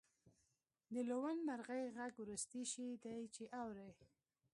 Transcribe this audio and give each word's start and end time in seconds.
د 0.93 0.95
لوون 1.09 1.37
مرغۍ 1.47 1.83
غږ 1.97 2.13
وروستی 2.19 2.63
شی 2.71 2.89
دی 3.03 3.19
چې 3.35 3.43
اورئ 3.61 3.91